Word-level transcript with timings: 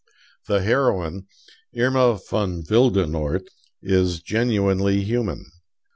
The 0.47 0.63
heroine, 0.63 1.27
Irma 1.77 2.15
von 2.17 2.63
Wildenort, 2.63 3.45
is 3.83 4.19
genuinely 4.19 5.03
human. 5.03 5.45